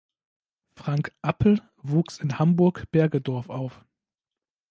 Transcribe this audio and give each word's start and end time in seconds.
Frank 0.71 1.11
Appel 1.21 1.61
wuchs 1.83 2.17
in 2.19 2.39
Hamburg-Bergedorf 2.39 3.49
auf. 3.49 3.85